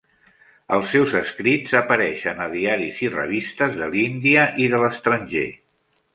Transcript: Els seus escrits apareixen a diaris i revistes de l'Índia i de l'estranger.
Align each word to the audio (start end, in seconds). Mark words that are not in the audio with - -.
Els 0.77 0.87
seus 0.93 1.11
escrits 1.19 1.75
apareixen 1.79 2.41
a 2.47 2.47
diaris 2.55 3.03
i 3.09 3.11
revistes 3.17 3.79
de 3.83 3.93
l'Índia 3.93 4.49
i 4.67 4.73
de 4.75 4.83
l'estranger. 4.87 5.47